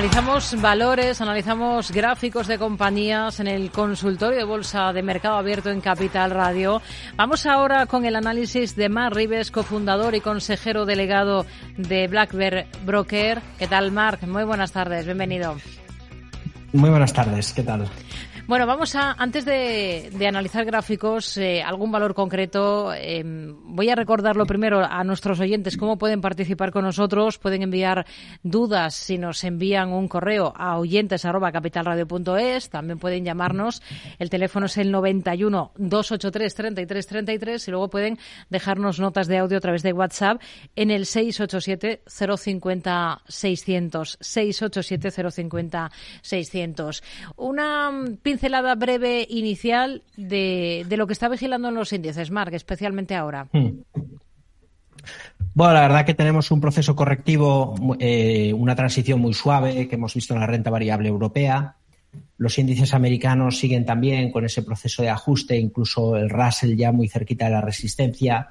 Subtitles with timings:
[0.00, 5.82] Analizamos valores, analizamos gráficos de compañías en el consultorio de bolsa de mercado abierto en
[5.82, 6.80] Capital Radio.
[7.16, 11.44] Vamos ahora con el análisis de Mark Rives, cofundador y consejero delegado
[11.76, 13.42] de Black Bear Broker.
[13.58, 14.26] ¿Qué tal, Mark?
[14.26, 15.56] Muy buenas tardes, bienvenido.
[16.72, 17.86] Muy buenas tardes, ¿qué tal?
[18.50, 24.44] Bueno, vamos a, antes de, analizar gráficos, eh, algún valor concreto, em, voy a recordarlo
[24.44, 27.38] primero a nuestros oyentes cómo pueden participar con nosotros.
[27.38, 28.06] Pueden enviar
[28.42, 32.70] dudas si nos envían un correo a oyentes.capitalradio.es.
[32.70, 33.82] También pueden llamarnos.
[34.18, 39.58] El teléfono es el 91 283 33 33 y luego pueden dejarnos notas de audio
[39.58, 40.42] a través de WhatsApp
[40.74, 44.18] en el 687 050 600.
[44.20, 45.92] 687 050
[46.22, 47.04] 600.
[47.36, 47.92] Una
[48.24, 48.39] pincelada
[48.76, 53.48] breve inicial de, lo que está vigilando en los índices, Mark, especialmente ahora.
[53.52, 53.80] Hmm.
[55.54, 60.14] Bueno, la verdad que tenemos un proceso correctivo, eh, una transición muy suave que hemos
[60.14, 61.76] visto en la renta variable europea.
[62.38, 67.08] Los índices americanos siguen también con ese proceso de ajuste, incluso el Russell ya muy
[67.08, 68.50] cerquita de la resistencia,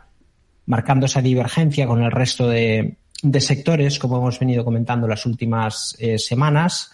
[0.66, 2.98] marcando esa divergencia con el resto de,
[3.40, 6.92] sectores, como hemos venido comentando las últimas eh, semanas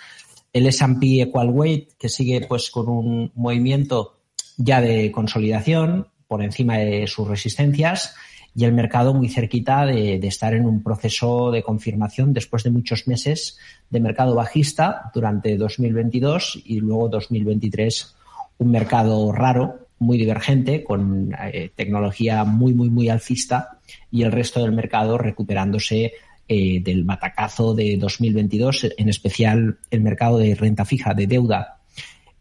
[0.55, 4.21] el S&P Equal Weight, que sigue pues con un movimiento
[4.55, 8.15] ya de consolidación por encima de sus resistencias
[8.55, 13.05] y el mercado muy cerquita de, estar en un proceso de confirmación después de muchos
[13.05, 13.57] meses
[13.89, 18.15] de mercado bajista durante 2022 y luego 2023
[18.59, 24.61] un mercado raro, muy divergente, con eh, tecnología muy, muy, muy alcista y el resto
[24.61, 26.13] del mercado recuperándose
[26.47, 31.79] eh, del batacazo de 2022, en especial el mercado de renta fija, de deuda.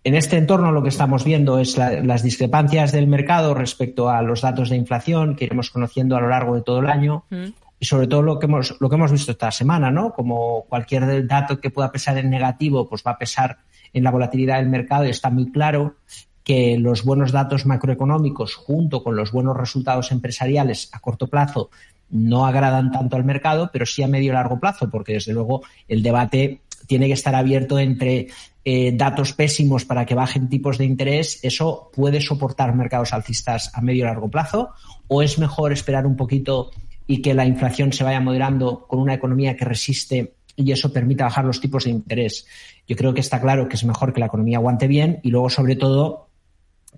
[0.04, 4.42] En este entorno lo que estamos viendo es las discrepancias del mercado respecto a los
[4.42, 7.44] datos de inflación que iremos conociendo a lo largo de todo el año mm.
[7.80, 10.12] y sobre todo lo que hemos lo que hemos visto esta semana, ¿no?
[10.12, 13.60] Como cualquier dato que pueda pesar en negativo, pues va a pesar
[13.94, 15.04] en la volatilidad del mercado.
[15.04, 15.96] Está muy claro
[16.42, 21.70] que los buenos datos macroeconómicos junto con los buenos resultados empresariales a corto plazo
[22.10, 25.62] no agradan tanto al mercado, pero sí a medio y largo plazo, porque desde luego
[25.88, 28.28] el debate tiene que estar abierto entre
[28.64, 33.80] eh, datos pésimos para que bajen tipos de interés, eso puede soportar mercados alcistas a
[33.80, 34.70] medio y largo plazo,
[35.08, 36.70] o es mejor esperar un poquito
[37.06, 41.24] y que la inflación se vaya moderando con una economía que resiste y eso permita
[41.24, 42.46] bajar los tipos de interés.
[42.86, 45.50] Yo creo que está claro que es mejor que la economía aguante bien y luego,
[45.50, 46.28] sobre todo,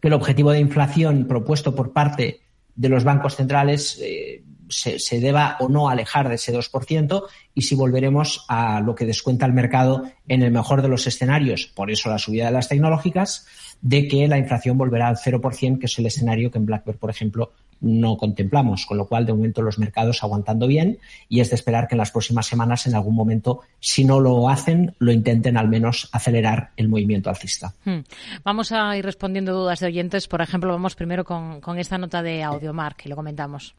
[0.01, 2.41] que el objetivo de inflación propuesto por parte
[2.75, 7.23] de los bancos centrales eh, se, deba o no alejar de ese 2%
[7.55, 11.67] y si volveremos a lo que descuenta el mercado en el mejor de los escenarios,
[11.75, 13.47] por eso la subida de las tecnológicas,
[13.81, 17.11] de que la inflación volverá al 0%, que es el escenario que en Blackbird, por
[17.11, 20.99] ejemplo, no contemplamos, con lo cual de momento los mercados aguantando bien
[21.29, 24.49] y es de esperar que en las próximas semanas en algún momento, si no lo
[24.49, 27.75] hacen, lo intenten al menos acelerar el movimiento alcista.
[27.85, 28.01] Hmm.
[28.45, 30.27] Vamos a ir respondiendo dudas de oyentes.
[30.27, 33.75] Por ejemplo, vamos primero con, con esta nota de audio, Mark, y lo comentamos.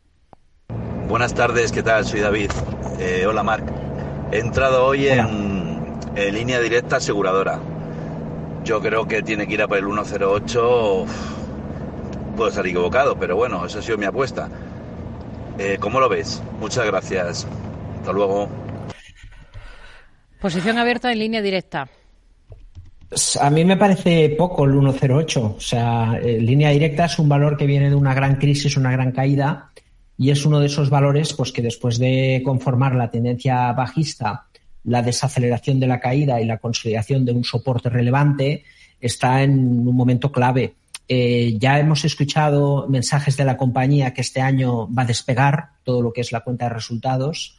[1.07, 2.05] Buenas tardes, ¿qué tal?
[2.05, 2.51] Soy David.
[2.99, 3.63] Eh, hola, Marc.
[4.29, 5.79] He entrado hoy en,
[6.33, 7.61] línea directa aseguradora.
[8.65, 11.05] Yo creo que tiene que ir a por el 108.
[12.35, 14.49] Puedo estar equivocado, pero bueno, esa ha sido mi apuesta.
[15.57, 16.43] Eh, ¿Cómo lo ves?
[16.59, 17.47] Muchas gracias.
[17.99, 18.49] Hasta luego.
[20.41, 21.87] Posición abierta en línea directa.
[23.39, 25.55] A mí me parece poco el 108.
[25.57, 29.13] O sea, línea directa es un valor que viene de una gran crisis, una gran
[29.13, 29.71] caída
[30.17, 34.47] y es uno de esos valores pues que después de conformar la tendencia bajista,
[34.83, 38.63] la desaceleración de la caída y la consolidación de un soporte relevante
[38.99, 40.75] está en un momento clave.
[41.09, 46.01] Eh, ya hemos escuchado mensajes de la compañía que este año va a despegar todo
[46.01, 47.56] lo que es la cuenta de resultados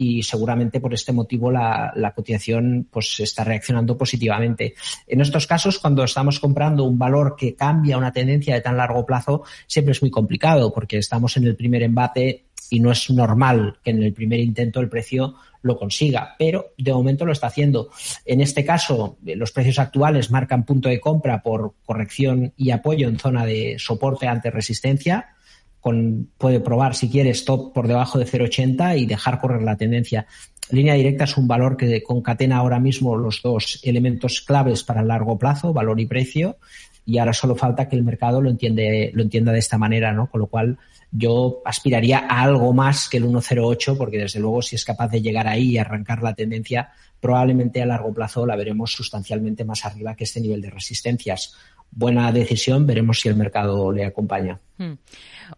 [0.00, 4.74] y seguramente por este motivo la, cotización pues está reaccionando positivamente.
[5.06, 9.04] En estos casos, cuando estamos comprando un valor que cambia una tendencia de tan largo
[9.04, 13.76] plazo, siempre es muy complicado porque estamos en el primer embate y no es normal
[13.84, 17.90] que en el primer intento el precio lo consiga, pero de momento lo está haciendo.
[18.24, 23.18] En este caso, los precios actuales marcan punto de compra por corrección y apoyo en
[23.18, 25.34] zona de soporte ante resistencia
[25.82, 30.26] puede probar si quiere stop por debajo de 0,80 y dejar correr la tendencia.
[30.70, 35.08] Línea directa es un valor que concatena ahora mismo los dos elementos claves para el
[35.08, 36.58] largo plazo, valor y precio,
[37.04, 40.28] y ahora solo falta que el mercado lo entiende, lo entienda de esta manera, ¿no?
[40.28, 40.78] Con lo cual
[41.10, 45.20] yo aspiraría a algo más que el 1,08, porque desde luego si es capaz de
[45.20, 46.90] llegar ahí y arrancar la tendencia,
[47.20, 51.54] probablemente a largo plazo la veremos sustancialmente más arriba que este nivel de resistencias.
[51.92, 54.60] Buena decisión, veremos si el mercado le acompaña.
[54.78, 54.92] Hmm.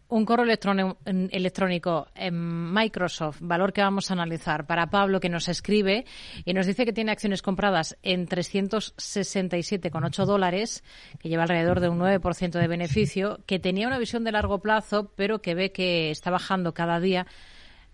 [0.09, 6.07] Un correo electrónico en Microsoft, valor que vamos a analizar, para Pablo que nos escribe
[6.47, 10.83] y nos dice que tiene acciones compradas en 367,8 dólares,
[11.19, 15.13] que lleva alrededor de un 9% de beneficio, que tenía una visión de largo plazo,
[15.15, 17.27] pero que ve que está bajando cada día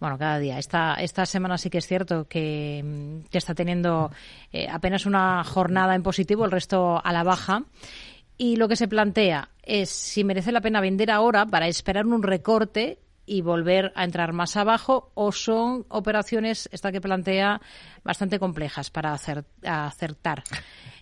[0.01, 0.59] bueno, cada día.
[0.59, 4.11] Esta, esta semana sí que es cierto que, está teniendo
[4.53, 7.65] eh, apenas una jornada en positivo, el resto a la baja.
[8.37, 12.23] Y lo que se plantea es si merece la pena vender ahora para esperar un
[12.23, 17.61] recorte y volver a entrar más abajo o son operaciones, esta que plantea,
[18.03, 20.45] bastante complejas para acertar.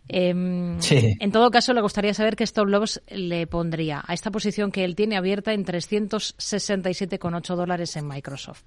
[0.08, 4.70] Em, en todo caso, le gustaría saber qué stop loss le pondría a esta posición
[4.70, 8.64] que él tiene abierta en 367,8 dólares en Microsoft.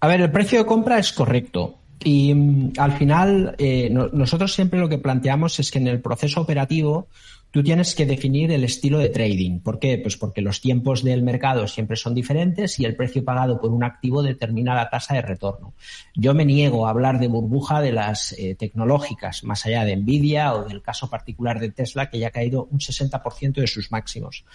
[0.00, 1.78] A ver, el precio de compra es correcto.
[2.04, 6.40] Y mm, al final, eh, nosotros siempre lo que planteamos es que en el proceso
[6.40, 7.08] operativo
[7.52, 9.60] tú tienes que definir el estilo de trading.
[9.60, 9.98] ¿Por qué?
[9.98, 13.84] Pues porque los tiempos del mercado siempre son diferentes y el precio pagado por un
[13.84, 15.74] activo determina la tasa de retorno.
[16.14, 20.54] Yo me niego a hablar de burbuja de las eh, tecnológicas, más allá de Nvidia
[20.54, 24.46] o del caso particular de Tesla, que ya ha caído un 60% de sus máximos.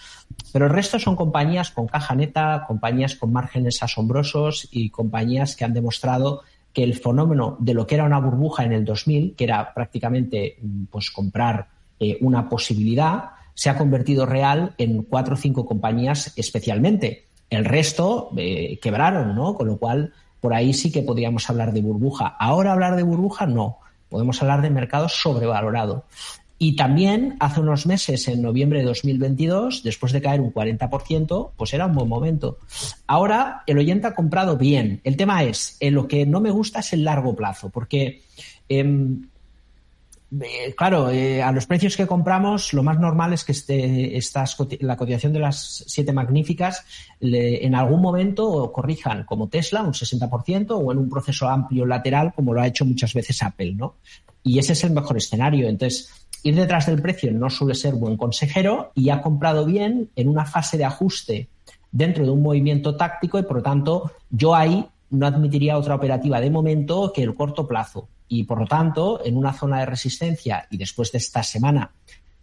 [0.52, 5.64] Pero el resto son compañías con caja neta, compañías con márgenes asombrosos y compañías que
[5.64, 6.42] han demostrado
[6.72, 10.58] que el fenómeno de lo que era una burbuja en el 2000, que era prácticamente
[10.90, 17.26] pues comprar eh, una posibilidad, se ha convertido real en cuatro o cinco compañías especialmente.
[17.50, 19.54] El resto eh, quebraron, ¿no?
[19.54, 22.36] Con lo cual, por ahí sí que podríamos hablar de burbuja.
[22.38, 23.78] Ahora hablar de burbuja, no.
[24.08, 26.04] Podemos hablar de mercado sobrevalorado.
[26.60, 31.72] Y también hace unos meses, en noviembre de 2022, después de caer un 40%, pues
[31.72, 32.58] era un buen momento.
[33.06, 35.00] Ahora el oyente ha comprado bien.
[35.04, 38.22] El tema es, en lo que no me gusta es el largo plazo, porque,
[38.68, 39.28] em,
[40.30, 44.96] eh, claro, eh, a los precios que compramos, lo más normal es que este, la
[44.96, 46.84] cotización de las siete magníficas
[47.20, 52.52] en algún momento corrijan, como Tesla, un 60%, o en un proceso amplio lateral, como
[52.52, 53.94] lo ha hecho muchas veces Apple, ¿no?
[54.42, 55.66] Y ese es el mejor escenario.
[55.66, 56.10] Entonces,
[56.42, 60.44] ir detrás del precio no suele ser buen consejero y ha comprado bien en una
[60.44, 61.48] fase de ajuste
[61.90, 66.40] dentro de un movimiento táctico y por lo tanto yo ahí no admitiría otra operativa
[66.40, 68.08] de momento que el corto plazo.
[68.28, 71.90] Y por lo tanto, en una zona de resistencia y después de esta semana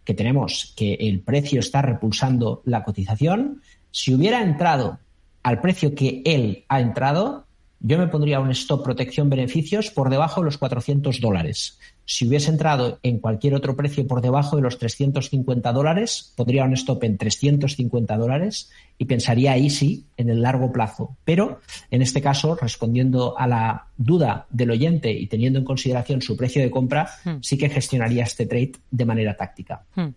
[0.04, 4.98] que tenemos que el precio está repulsando la cotización, si hubiera entrado
[5.42, 7.46] al precio que él ha entrado,
[7.80, 11.78] yo me pondría un stop protección beneficios por debajo de los 400 dólares.
[12.08, 16.72] Si hubiese entrado en cualquier otro precio por debajo de los 350 dólares, pondría un
[16.74, 21.16] stop en 350 dólares y pensaría ahí sí en el largo plazo.
[21.24, 21.60] Pero
[21.90, 26.62] en este caso, respondiendo a la duda del oyente y teniendo en consideración su precio
[26.62, 27.38] de compra, hmm.
[27.42, 29.82] sí que gestionaría este trade de manera táctica.
[29.96, 30.10] Hmm.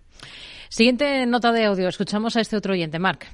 [0.70, 1.88] Siguiente nota de audio.
[1.88, 3.26] Escuchamos a este otro oyente, Marc.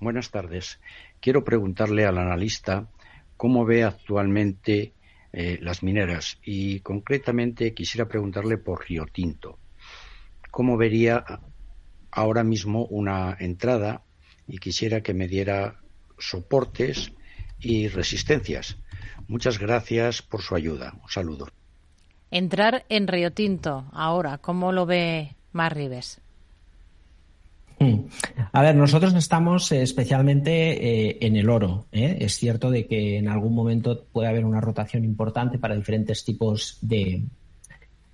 [0.00, 0.80] Buenas tardes.
[1.20, 2.88] Quiero preguntarle al analista
[3.36, 4.92] cómo ve actualmente
[5.36, 9.58] eh, las mineras y concretamente quisiera preguntarle por Río Tinto.
[10.52, 11.24] ¿Cómo vería
[12.12, 14.02] ahora mismo una entrada
[14.46, 15.80] y quisiera que me diera
[16.18, 17.10] soportes
[17.58, 18.78] y resistencias?
[19.26, 20.94] Muchas gracias por su ayuda.
[21.02, 21.48] Un saludo.
[22.30, 26.23] Entrar en Río Tinto ahora, ¿cómo lo ve Mar Hmm.
[28.52, 31.86] A ver, nosotros estamos eh, especialmente eh, en el oro.
[31.92, 32.18] ¿eh?
[32.20, 36.78] Es cierto de que en algún momento puede haber una rotación importante para diferentes tipos
[36.80, 37.22] de,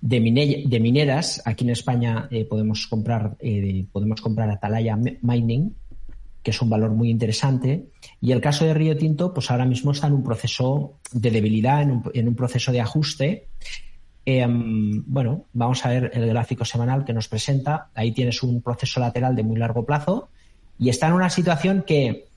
[0.01, 0.19] de,
[0.79, 1.41] mineras.
[1.45, 3.37] Aquí en España podemos comprar
[3.91, 5.75] podemos comprar Atalaya Mining,
[6.43, 7.87] que es un valor muy interesante.
[8.19, 11.81] Y el caso de Río Tinto, pues ahora mismo está en un proceso de debilidad,
[11.81, 13.47] en un proceso de ajuste.
[14.25, 17.89] Em, bueno, vamos a ver el gráfico semanal que nos presenta.
[17.95, 20.29] Ahí tienes un proceso lateral de muy largo plazo
[20.77, 22.27] y está en una situación que,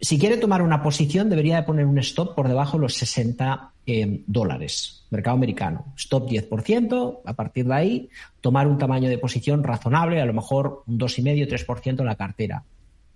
[0.00, 3.72] si quiere tomar una posición, debería de poner un stop por debajo de los 60
[3.86, 5.06] em, dólares.
[5.10, 5.92] Mercado americano.
[5.96, 10.82] Stop 10%, a partir de ahí, tomar un tamaño de posición razonable, a lo mejor
[10.86, 12.64] un 2,5-3% en la cartera.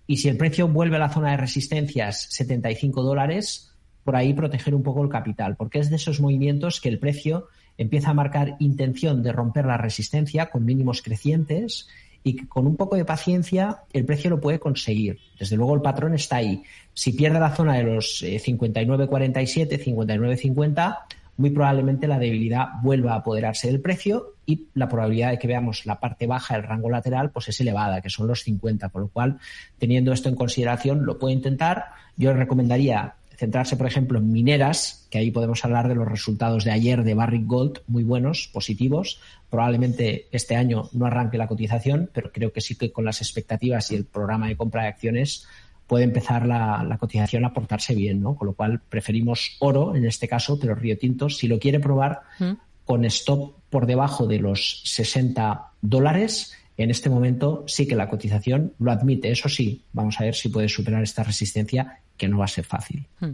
[0.06, 3.69] Y si el precio vuelve a la zona de resistencias 75 dólares,
[4.04, 7.48] por ahí proteger un poco el capital, porque es de esos movimientos que el precio
[7.78, 11.88] empieza a marcar intención de romper la resistencia con mínimos crecientes
[12.22, 15.18] y que con un poco de paciencia el precio lo puede conseguir.
[15.38, 16.62] Desde luego el patrón está ahí.
[16.92, 20.98] Si pierde la zona de los 59.47, eh, 59.50,
[21.38, 25.86] muy probablemente la debilidad vuelva a apoderarse del precio y la probabilidad de que veamos
[25.86, 29.08] la parte baja del rango lateral pues es elevada, que son los 50, por lo
[29.08, 29.38] cual
[29.78, 31.86] teniendo esto en consideración lo puede intentar.
[32.16, 36.72] Yo recomendaría centrarse, por ejemplo, en mineras, que ahí podemos hablar de los resultados de
[36.72, 39.18] ayer de Barrick Gold, muy buenos, positivos.
[39.48, 43.90] Probablemente este año no arranque la cotización, pero creo que sí que con las expectativas
[43.90, 45.46] y el programa de compra de acciones
[45.86, 48.36] puede empezar la, cotización a portarse bien, ¿no?
[48.36, 52.20] Con lo cual preferimos oro en este caso, pero Río Tinto, si lo quiere probar
[52.38, 52.52] mm.
[52.84, 56.52] con stop por debajo de los 60 dólares,
[56.82, 59.30] en este momento sí que la cotización lo admite.
[59.30, 62.64] Eso sí, vamos a ver si puede superar esta resistencia, que no va a ser
[62.64, 63.06] fácil.
[63.20, 63.32] Hmm.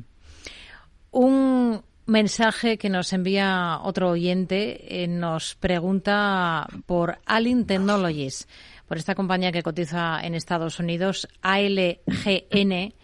[1.11, 8.47] Un mensaje que nos envía otro oyente eh, nos pregunta por Alin Technologies,
[8.87, 12.95] por esta compañía que cotiza en Estados Unidos, ALGN.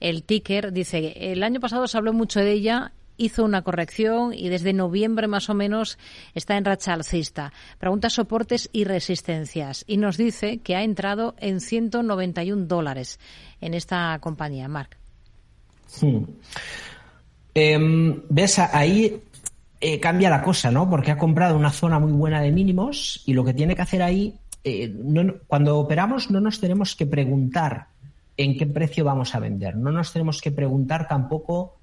[0.00, 4.48] El ticker dice, el año pasado se habló mucho de ella hizo una corrección y
[4.48, 5.98] desde noviembre más o menos
[6.34, 7.52] está en racha alcista.
[7.78, 13.20] Pregunta soportes y resistencias y nos dice que ha entrado en 191 dólares
[13.60, 14.68] en esta compañía.
[16.00, 16.24] Hmm.
[17.54, 18.58] Em, ¿Ves?
[18.58, 19.20] Ahí
[19.80, 20.88] eh, cambia la cosa, ¿no?
[20.88, 24.02] Porque ha comprado una zona muy buena de mínimos y lo que tiene que hacer
[24.02, 24.94] ahí, eh,
[25.46, 27.88] cuando operamos no nos tenemos que preguntar
[28.36, 29.76] en qué precio vamos a vender.
[29.76, 31.77] No nos tenemos que preguntar tampoco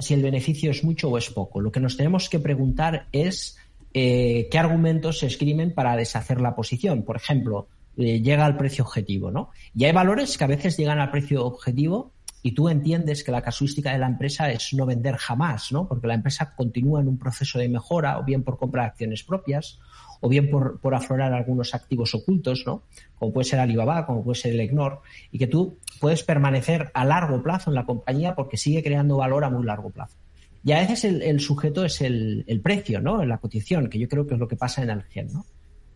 [0.00, 1.60] si el beneficio es mucho o es poco.
[1.60, 3.56] Lo que nos tenemos que preguntar es
[3.94, 7.02] eh, qué argumentos se escriben para deshacer la posición.
[7.02, 9.50] Por ejemplo, eh, llega al precio objetivo, ¿no?
[9.74, 13.42] Y hay valores que a veces llegan al precio objetivo y tú entiendes que la
[13.42, 15.86] casuística de la empresa es no vender jamás, ¿no?
[15.86, 19.78] Porque la empresa continúa en un proceso de mejora, o bien por comprar acciones propias,
[20.20, 22.82] o bien por, por aflorar algunos activos ocultos, ¿no?
[23.18, 25.00] Como puede ser Alibaba, como puede ser el EGNOR,
[25.32, 29.44] y que tú puedes permanecer a largo plazo en la compañía porque sigue creando valor
[29.44, 30.16] a muy largo plazo.
[30.62, 33.24] Y a veces el, sujeto es el, precio, ¿no?
[33.24, 35.46] La cotización, que yo creo que es lo que pasa en el GEN, ¿no?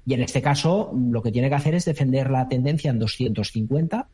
[0.06, 4.08] Y en este caso, lo que tiene que hacer es defender la tendencia en 250,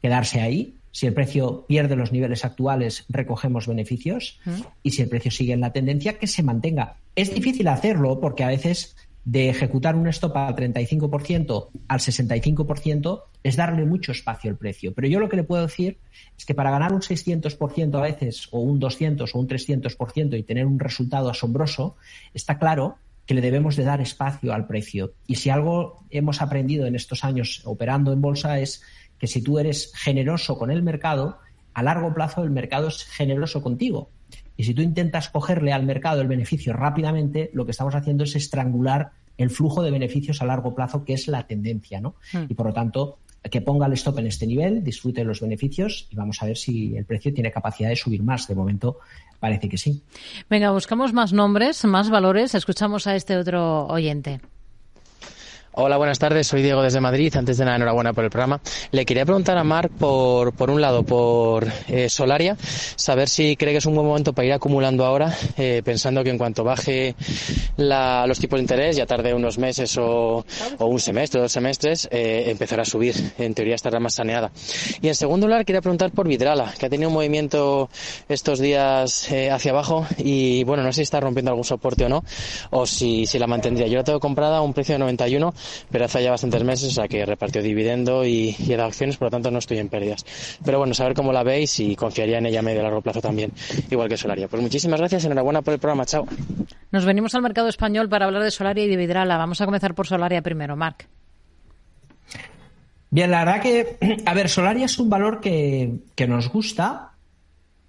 [0.00, 0.76] quedarse ahí.
[0.90, 4.40] Si el precio pierde los niveles actuales, recogemos beneficios.
[4.82, 6.96] Y si el precio sigue en la tendencia, que se mantenga.
[7.14, 13.56] Es difícil hacerlo porque a veces de ejecutar un stop al 35% al 65% es
[13.56, 14.92] darle mucho espacio al precio.
[14.94, 15.98] Pero yo lo que le puedo decir
[16.36, 20.42] es que para ganar un 600% a veces, o un 200 o un 300% y
[20.42, 21.96] tener un resultado asombroso,
[22.34, 25.12] está claro que le debemos de dar espacio al precio.
[25.26, 28.82] Y si algo hemos aprendido en estos años operando en bolsa es
[29.18, 31.38] que si tú eres generoso con el mercado,
[31.74, 34.10] a largo plazo el mercado es generoso contigo.
[34.56, 38.36] Y si tú intentas cogerle al mercado el beneficio rápidamente, lo que estamos haciendo es
[38.36, 42.16] estrangular el flujo de beneficios a largo plazo, que es la tendencia, ¿no?
[42.32, 42.44] Hmm.
[42.48, 43.18] Y por lo tanto,
[43.50, 46.96] que ponga el stop en este nivel, disfrute los beneficios y vamos a ver si
[46.96, 48.46] el precio tiene capacidad de subir más.
[48.46, 48.98] De momento
[49.40, 50.02] parece que sí.
[50.48, 52.54] Venga, buscamos más nombres, más valores.
[52.54, 54.40] Escuchamos a este otro oyente.
[55.74, 56.48] Hola, buenas tardes.
[56.48, 57.34] Soy Diego desde Madrid.
[57.34, 58.60] Antes de nada, enhorabuena por el programa.
[58.90, 62.58] Le quería preguntar a Marc por, por un lado, por eh, Solaria,
[62.96, 66.28] saber si cree que es un buen momento para ir acumulando ahora, eh, pensando que
[66.28, 67.14] en cuanto baje
[67.78, 70.44] la, los tipos de interés, ya tarde unos meses o,
[70.76, 73.32] o un semestre dos semestres, eh, empezará a subir.
[73.38, 74.52] En teoría estará más saneada.
[75.00, 77.88] Y en segundo lugar, quería preguntar por Vidrala, que ha tenido un movimiento
[78.28, 82.22] estos días hacia abajo y, bueno, no sé si está rompiendo algún soporte o no,
[82.68, 83.86] o si, si la mantendría.
[83.86, 85.54] Yo la tengo comprada a un precio de 91
[85.90, 89.16] pero hace ya bastantes meses, o sea que repartió dividendo y, y he dado acciones,
[89.16, 90.24] por lo tanto no estoy en pérdidas.
[90.64, 93.20] Pero bueno, saber cómo la veis y confiaría en ella a medio y largo plazo
[93.20, 93.52] también,
[93.90, 94.48] igual que Solaria.
[94.48, 96.26] Pues muchísimas gracias, enhorabuena por el programa, chao.
[96.90, 99.36] Nos venimos al mercado español para hablar de Solaria y de Vidrala.
[99.36, 101.08] Vamos a comenzar por Solaria primero, Marc.
[103.10, 107.12] Bien, la verdad que, a ver, Solaria es un valor que, que nos gusta,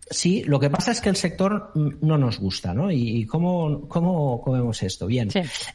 [0.10, 2.92] Sí, lo que pasa es que el sector no nos gusta, ¿no?
[2.92, 5.08] ¿Y cómo, cómo, vemos esto?
[5.08, 5.30] Bien,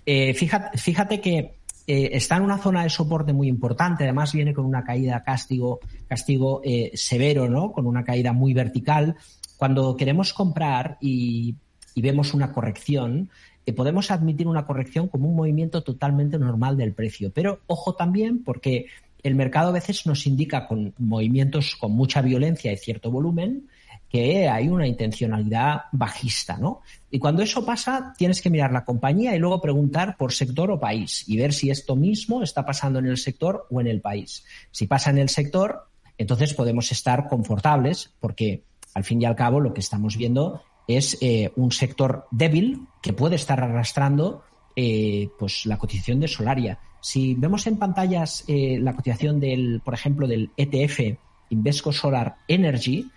[0.04, 1.54] eh, fíjate, fíjate, que
[1.90, 5.80] eh, está en una zona de soporte muy importante, además viene con una caída castigo,
[6.06, 7.72] castigo eh, severo, ¿no?
[7.72, 9.16] Con una caída muy vertical.
[9.56, 11.54] Cuando queremos comprar y,
[11.96, 13.30] vemos una corrección,
[13.64, 17.32] eh, podemos admitir una corrección como un movimiento totalmente normal del precio.
[17.32, 18.88] Pero ojo también porque
[19.22, 23.66] el mercado a veces nos indica con movimientos con mucha violencia y cierto volumen
[24.08, 26.80] que hay una intencionalidad bajista, ¿no?
[27.10, 30.80] Y cuando eso pasa, tienes que mirar la compañía y luego preguntar por sector o
[30.80, 34.44] país y ver si esto mismo está pasando en el sector o en el país.
[34.70, 38.62] Si pasa en el sector, entonces podemos estar confortables porque
[38.94, 43.12] al fin y al cabo lo que estamos viendo es eh, un sector débil que
[43.12, 44.42] puede estar arrastrando
[44.74, 46.78] eh, pues la cotización de Solaria.
[47.00, 51.18] Si vemos en pantallas eh, la cotización del, por ejemplo, del ETF
[51.50, 53.10] Invesco Solar Energy,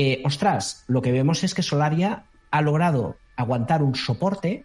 [0.00, 4.64] eh, ostras, lo que vemos es que Solaria ha logrado aguantar un soporte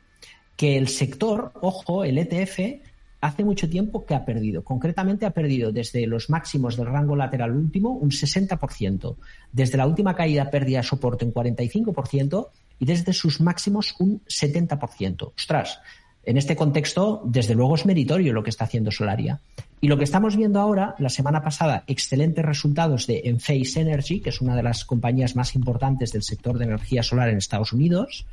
[0.56, 2.84] que el sector, ojo, el ETF,
[3.20, 4.64] hace mucho tiempo que ha perdido.
[4.64, 9.16] Concretamente ha perdido desde los máximos del rango lateral último un 60%,
[9.52, 15.32] desde la última caída pérdida soporte un 45% y desde sus máximos un 70%.
[15.36, 15.80] Ostras,
[16.26, 19.42] en este contexto, desde luego es meritorio lo que está haciendo Solaria.
[19.84, 24.30] Y lo que estamos viendo ahora, la semana pasada, excelentes resultados de Enphase Energy, que
[24.30, 28.26] es una de las compañías más importantes del sector de energía solar en Estados Unidos,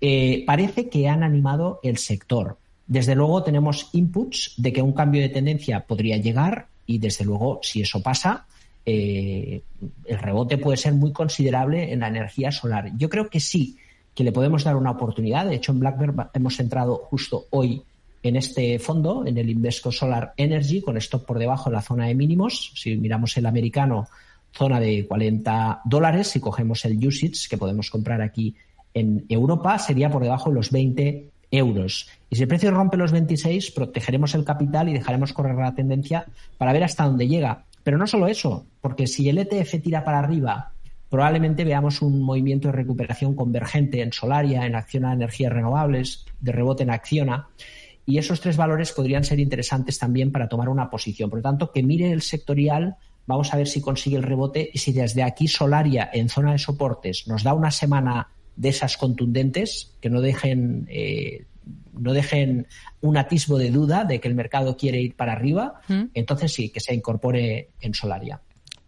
[0.00, 2.58] eh, parece que han animado el sector.
[2.88, 7.60] Desde luego tenemos inputs de que un cambio de tendencia podría llegar y desde luego
[7.62, 8.44] si eso pasa,
[8.84, 9.62] eh,
[10.06, 12.90] el rebote puede ser muy considerable en la energía solar.
[12.96, 13.76] Yo creo que sí,
[14.12, 15.46] que le podemos dar una oportunidad.
[15.46, 17.84] De hecho, en Blackbird hemos entrado justo hoy
[18.22, 22.06] en este fondo, en el Invesco Solar Energy, con stop por debajo de la zona
[22.06, 22.72] de mínimos.
[22.74, 24.08] Si miramos el americano,
[24.52, 26.28] zona de 40 dólares.
[26.28, 28.54] Si cogemos el USITS, que podemos comprar aquí
[28.94, 32.08] en Europa, sería por debajo de los 20 euros.
[32.30, 36.26] Y si el precio rompe los 26, protegeremos el capital y dejaremos correr la tendencia
[36.58, 37.64] para ver hasta dónde llega.
[37.84, 40.72] Pero no solo eso, porque si el ETF tira para arriba,
[41.08, 46.82] probablemente veamos un movimiento de recuperación convergente en Solaria, en Acciona Energías Renovables, de rebote
[46.82, 47.48] en Acciona.
[48.06, 51.28] Y esos tres valores podrían ser interesantes también para tomar una posición.
[51.28, 52.96] Por lo tanto, que mire el sectorial,
[53.26, 56.58] vamos a ver si consigue el rebote y si desde aquí Solaria en zona de
[56.58, 61.44] soportes nos da una semana de esas contundentes que no dejen eh,
[61.98, 62.66] no dejen
[63.00, 66.04] un atisbo de duda de que el mercado quiere ir para arriba, ¿Mm?
[66.14, 68.40] entonces sí, que se incorpore en Solaria.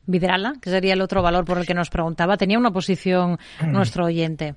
[0.07, 4.05] Vidrala, que sería el otro valor por el que nos preguntaba, tenía una posición nuestro
[4.05, 4.55] oyente.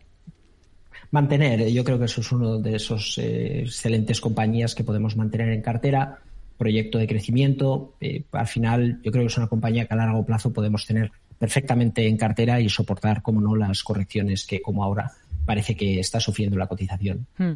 [1.11, 5.49] Mantener, yo creo que eso es uno de esos eh, excelentes compañías que podemos mantener
[5.49, 6.19] en cartera,
[6.57, 7.95] proyecto de crecimiento.
[7.99, 11.11] Eh, al final, yo creo que es una compañía que a largo plazo podemos tener
[11.37, 15.11] perfectamente en cartera y soportar, como no, las correcciones que como ahora
[15.45, 17.27] parece que está sufriendo la cotización.
[17.37, 17.53] Hmm.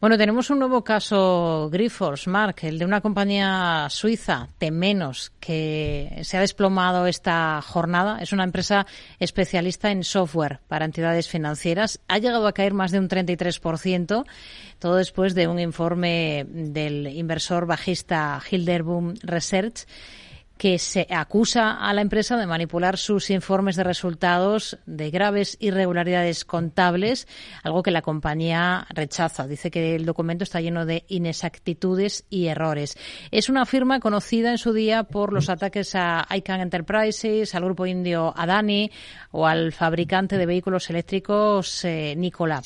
[0.00, 6.36] Bueno, tenemos un nuevo caso Grifols, Mark, el de una compañía suiza, Temenos, que se
[6.36, 8.20] ha desplomado esta jornada.
[8.20, 8.86] Es una empresa
[9.18, 12.00] especialista en software para entidades financieras.
[12.06, 14.24] Ha llegado a caer más de un 33%,
[14.78, 19.86] todo después de un informe del inversor bajista Hilderboom Research
[20.58, 26.44] que se acusa a la empresa de manipular sus informes de resultados de graves irregularidades
[26.44, 27.28] contables,
[27.62, 29.46] algo que la compañía rechaza.
[29.46, 32.98] Dice que el documento está lleno de inexactitudes y errores.
[33.30, 37.86] Es una firma conocida en su día por los ataques a ICANN Enterprises, al grupo
[37.86, 38.90] indio Adani
[39.30, 42.62] o al fabricante de vehículos eléctricos eh, Nikola.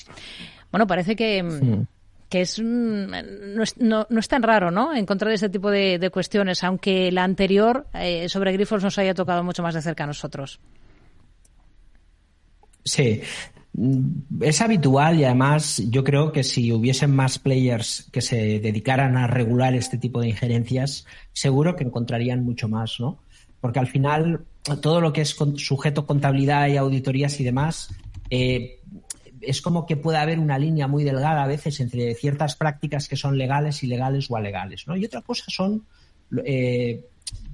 [0.70, 1.86] Bueno, parece que mm,
[2.32, 4.94] que es no, es, no, es tan raro, ¿no?
[4.94, 9.62] Encontrar ese tipo de, cuestiones, aunque la anterior eh, sobre grifos nos haya tocado mucho
[9.62, 10.58] más de cerca a nosotros.
[12.82, 13.20] Sí,
[14.40, 19.26] es habitual y además yo creo que si hubiesen más players que se dedicaran a
[19.26, 23.18] regular este tipo de injerencias, seguro que encontrarían mucho más, ¿no?
[23.60, 24.46] Porque al final
[24.80, 27.94] todo lo que es sujeto contabilidad y auditorías y demás,
[28.30, 28.80] eh,
[29.42, 33.16] es como que puede haber una línea muy delgada a veces entre ciertas prácticas que
[33.16, 34.96] son legales, ilegales o alegales, ¿no?
[34.96, 35.84] Y otra cosa son
[36.44, 37.04] eh,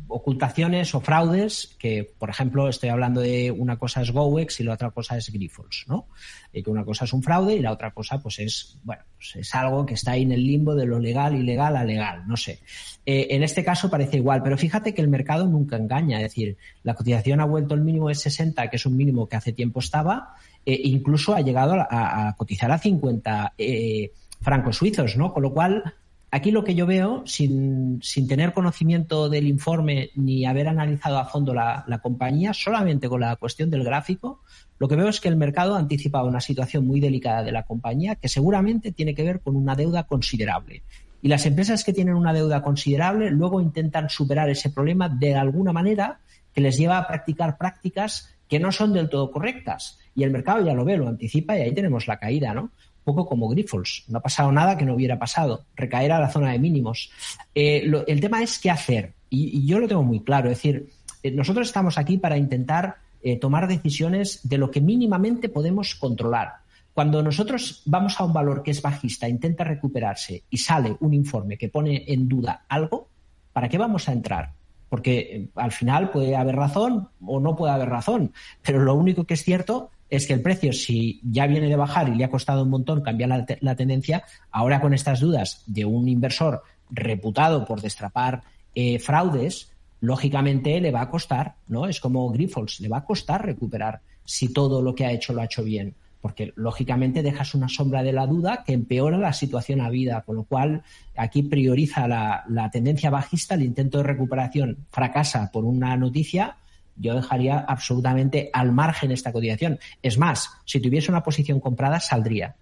[0.09, 4.75] ocultaciones o fraudes, que por ejemplo estoy hablando de una cosa es GoEx y la
[4.75, 6.07] otra cosa es Grifols, ¿no?
[6.53, 9.37] Y que una cosa es un fraude y la otra cosa pues es, bueno, pues
[9.37, 12.37] es algo que está ahí en el limbo de lo legal, ilegal a legal, no
[12.37, 12.61] sé.
[13.05, 16.57] Eh, en este caso parece igual, pero fíjate que el mercado nunca engaña, es decir,
[16.83, 19.81] la cotización ha vuelto al mínimo de 60, que es un mínimo que hace tiempo
[19.81, 20.35] estaba,
[20.69, 25.33] eh, incluso ha llegado a, cotizar a 50 eh, francos suizos, ¿no?
[25.33, 25.95] Con lo cual,
[26.31, 31.25] aquí lo que yo veo, sin, sin tener conocimiento del informe ni haber analizado a
[31.25, 34.43] fondo la, la, compañía, solamente con la cuestión del gráfico,
[34.79, 37.63] lo que veo es que el mercado ha anticipado una situación muy delicada de la
[37.63, 40.83] compañía que seguramente tiene que ver con una deuda considerable.
[41.23, 45.73] Y las empresas que tienen una deuda considerable luego intentan superar ese problema de alguna
[45.73, 46.21] manera
[46.53, 49.99] que les lleva a practicar prácticas que no son del todo correctas.
[50.19, 52.63] Y el mercado ya lo ve, lo anticipa y ahí tenemos la caída, ¿no?
[52.63, 54.03] Un poco como Grifols.
[54.09, 55.65] No ha pasado nada que no hubiera pasado.
[55.77, 57.13] Recaer a la zona de mínimos.
[57.55, 59.15] Eh, el tema es qué hacer.
[59.31, 60.51] Y, yo lo tengo muy claro.
[60.51, 60.89] Es decir,
[61.23, 66.55] eh, nosotros estamos aquí para intentar eh, tomar decisiones de lo que mínimamente podemos controlar.
[66.95, 71.57] Cuando nosotros vamos a un valor que es bajista, intenta recuperarse y sale un informe
[71.57, 73.09] que pone en duda algo,
[73.53, 74.51] ¿para qué vamos a entrar?
[74.89, 79.35] Porque al final puede haber razón o no puede haber razón, pero lo único que
[79.35, 82.63] es cierto es que el precio, si ya viene de bajar y le ha costado
[82.63, 88.43] un montón cambiar la, tendencia, ahora con estas dudas de un inversor reputado por destrapar
[88.75, 91.87] eh, fraudes, lógicamente le va a costar, ¿no?
[91.87, 95.43] Es como Grifols, le va a costar recuperar si todo lo que ha hecho lo
[95.43, 95.95] ha hecho bien.
[96.21, 100.35] porque lógicamente dejas una sombra de la duda que empeora la situación a vida, con
[100.35, 100.83] lo cual
[101.17, 106.57] aquí prioriza la, la tendencia bajista, el intento de recuperación fracasa por una noticia,
[106.99, 109.79] yo dejaría absolutamente al margen esta cotización.
[110.03, 112.57] Es más, si tuviese una posición comprada, saldría.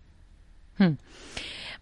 [0.78, 0.94] Hmm.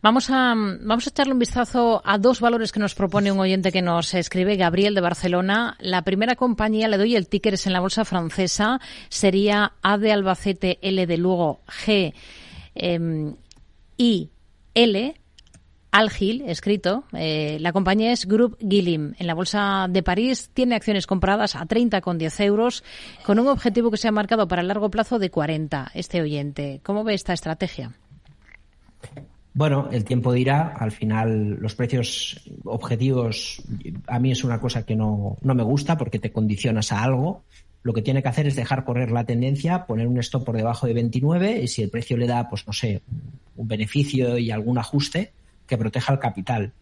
[0.04, 3.72] Vamos a, vamos a echarle un vistazo a dos valores que nos propone un oyente
[3.72, 5.78] que nos escribe, Gabriel de Barcelona.
[5.80, 10.12] La primera compañía, le doy el ticker, es en la bolsa francesa, sería A de
[10.12, 12.12] Albacete, L de Lugo, G,
[12.74, 13.34] eh,
[13.96, 14.30] I,
[14.74, 15.14] L,
[15.94, 17.04] Algil, escrito.
[17.12, 19.14] Eh, la compañía es Group Gilim.
[19.16, 22.82] En la bolsa de París tiene acciones compradas a 30,10 euros
[23.24, 25.92] con un objetivo que se ha marcado para el largo plazo de 40.
[25.94, 27.92] Este oyente, ¿cómo ve esta estrategia?
[29.52, 30.74] Bueno, el tiempo dirá.
[30.76, 33.62] Al final, los precios objetivos
[34.08, 37.44] a mí es una cosa que no, no me gusta porque te condicionas a algo.
[37.84, 40.88] Lo que tiene que hacer es dejar correr la tendencia, poner un stop por debajo
[40.88, 43.00] de 29 y si el precio le da, pues no sé,
[43.54, 45.30] un beneficio y algún ajuste,
[45.66, 46.72] que proteja el capital.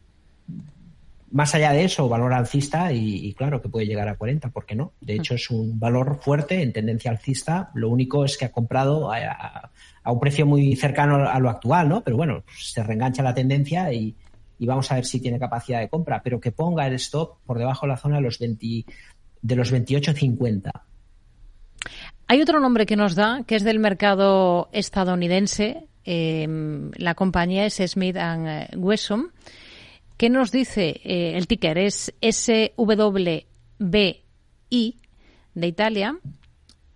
[1.30, 4.74] Más allá de eso, valor alcista y, claro que puede llegar a 40, ¿por qué
[4.74, 4.92] no?
[5.00, 7.70] De hecho, es un valor fuerte en tendencia alcista.
[7.72, 9.70] Lo único es que ha comprado a,
[10.04, 12.02] un precio muy cercano a lo actual, ¿no?
[12.02, 14.14] Pero bueno, se reengancha la tendencia y,
[14.60, 16.20] vamos a ver si tiene capacidad de compra.
[16.22, 18.84] Pero que ponga el stop por debajo de la zona de los, 20,
[19.40, 20.70] de los 28.50.
[22.28, 25.88] Hay otro nombre que nos da, que es del mercado estadounidense.
[26.04, 28.16] Em, la compañía es Smith
[28.76, 29.32] Wesson
[30.22, 31.78] ¿Qué nos dice eh, el ticker?
[31.78, 33.46] Es SWBI
[33.80, 36.16] de Italia.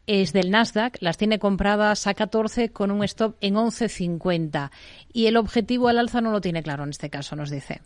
[0.06, 4.70] Es del Nasdaq, las tiene compradas a 14 con un stop en 11.50.
[5.12, 7.80] Y el objetivo al alza no lo tiene claro en este caso, nos dice.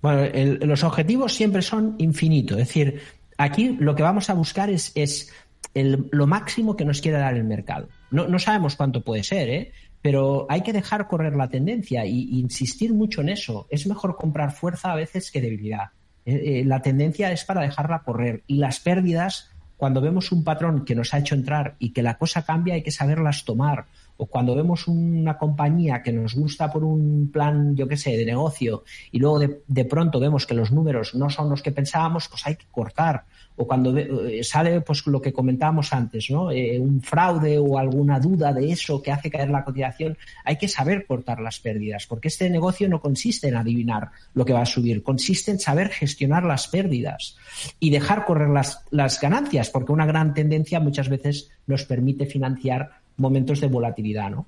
[0.00, 0.30] Bueno,
[0.64, 2.58] los objetivos siempre son infinitos.
[2.58, 3.00] Es decir,
[3.38, 5.32] aquí lo que vamos a buscar es, es
[5.74, 7.88] lo máximo que nos quiere dar el mercado.
[8.10, 9.72] No, no sabemos cuánto puede ser, ¿eh?
[10.02, 13.66] pero hay que dejar correr la tendencia e insistir mucho en eso.
[13.70, 15.90] Es mejor comprar fuerza a veces que debilidad.
[16.24, 20.84] Eh, eh, la tendencia es para dejarla correr y las pérdidas, cuando vemos un patrón
[20.84, 23.86] que nos ha hecho entrar y que la cosa cambia, hay que saberlas tomar.
[24.18, 28.26] O cuando vemos una compañía que nos gusta por un plan, yo qué sé, de
[28.26, 32.28] negocio y luego de, de pronto vemos que los números no son los que pensábamos,
[32.28, 33.24] pues hay que cortar
[33.58, 36.50] o cuando eh, sale pues lo que comentábamos antes, ¿no?
[36.52, 40.68] Eh, un fraude o alguna duda de eso que hace caer la cotización, hay que
[40.68, 44.66] saber cortar las pérdidas, porque este negocio no consiste en adivinar lo que va a
[44.66, 47.36] subir, consiste en saber gestionar las pérdidas
[47.80, 53.00] y dejar correr las, las ganancias, porque una gran tendencia muchas veces nos permite financiar
[53.18, 54.46] momentos de volatilidad, ¿no?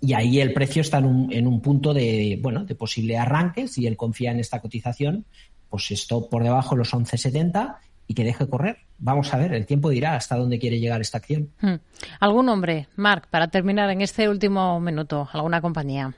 [0.00, 3.68] Y ahí el precio está en un, en un punto de, bueno, de posible arranque,
[3.68, 5.24] si él confía en esta cotización,
[5.70, 8.78] pues esto por debajo de los 11.70 y que deje correr.
[8.98, 11.50] Vamos a ver, el tiempo dirá hasta dónde quiere llegar esta acción.
[11.60, 11.76] Hmm.
[12.20, 15.28] ¿Algún nombre, Marc, para terminar en este último minuto?
[15.32, 16.14] ¿Alguna compañía?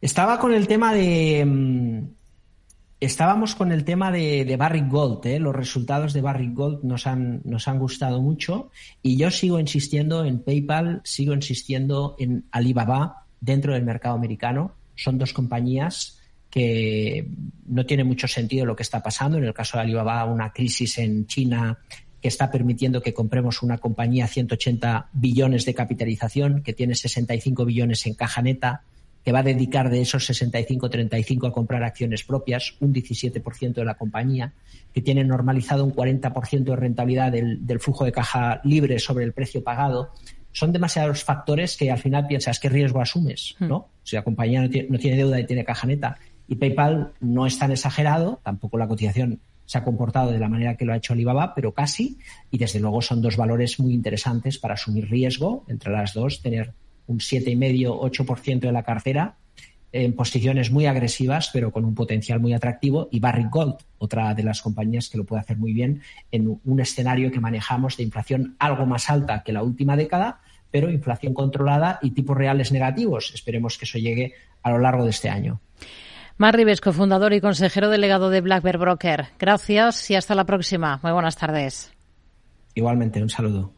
[0.00, 2.04] Estaba con el tema de.
[3.04, 5.26] Estábamos con el tema de, de Barrick Gold.
[5.26, 5.38] ¿eh?
[5.38, 8.70] Los resultados de Barrick Gold nos han, nos han gustado mucho
[9.02, 14.72] y yo sigo insistiendo en PayPal, sigo insistiendo en Alibaba dentro del mercado americano.
[14.94, 17.28] Son dos compañías que
[17.66, 19.36] no tiene mucho sentido lo que está pasando.
[19.36, 21.78] En el caso de Alibaba, una crisis en China
[22.22, 28.06] que está permitiendo que compremos una compañía 180 billones de capitalización, que tiene 65 billones
[28.06, 28.84] en caja neta,
[29.24, 33.84] que va a dedicar de esos 65, 35 a comprar acciones propias, un 17% de
[33.84, 34.52] la compañía,
[34.92, 39.32] que tiene normalizado un 40% de rentabilidad del, del, flujo de caja libre sobre el
[39.32, 40.10] precio pagado.
[40.52, 43.78] Son demasiados factores que al final piensas qué riesgo asumes, ¿no?
[43.78, 43.84] Hmm.
[44.02, 47.46] Si la compañía no tiene, no tiene deuda y tiene caja neta y PayPal no
[47.46, 50.96] es tan exagerado, tampoco la cotización se ha comportado de la manera que lo ha
[50.96, 52.18] hecho Alibaba, pero casi,
[52.50, 56.74] y desde luego son dos valores muy interesantes para asumir riesgo entre las dos, tener
[57.06, 59.36] un 7,5-8% de la cartera
[59.92, 64.42] en posiciones muy agresivas, pero con un potencial muy atractivo, y Barrick Gold, otra de
[64.42, 68.56] las compañías que lo puede hacer muy bien en un escenario que manejamos de inflación
[68.58, 70.40] algo más alta que la última década,
[70.72, 73.30] pero inflación controlada y tipos reales negativos.
[73.34, 75.60] Esperemos que eso llegue a lo largo de este año.
[76.38, 79.26] Mar Ribesco, fundador y consejero delegado de Black Bear Broker.
[79.38, 80.98] Gracias y hasta la próxima.
[81.04, 81.92] Muy buenas tardes.
[82.74, 83.72] Igualmente, un saludo.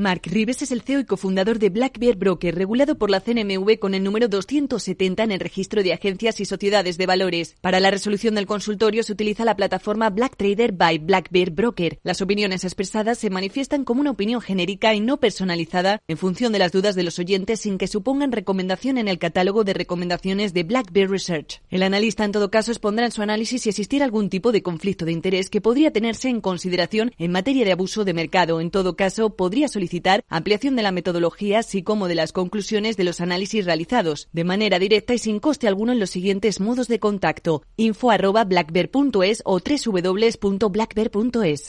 [0.00, 3.78] Mark Rives es el CEO y cofundador de Black Bear Broker, regulado por la CNMV
[3.78, 7.54] con el número 270 en el registro de agencias y sociedades de valores.
[7.60, 11.98] Para la resolución del consultorio se utiliza la plataforma Black Trader by Black Bear Broker.
[12.02, 16.60] Las opiniones expresadas se manifiestan como una opinión genérica y no personalizada en función de
[16.60, 20.62] las dudas de los oyentes sin que supongan recomendación en el catálogo de recomendaciones de
[20.62, 21.60] Black Bear Research.
[21.68, 25.04] El analista en todo caso expondrá en su análisis si existiera algún tipo de conflicto
[25.04, 28.62] de interés que podría tenerse en consideración en materia de abuso de mercado.
[28.62, 32.96] En todo caso, podría solicitar solicitar ampliación de la metodología así como de las conclusiones
[32.96, 36.86] de los análisis realizados, de manera directa y sin coste alguno en los siguientes modos
[36.86, 38.46] de contacto info arroba
[39.44, 41.68] o www.blackbear.es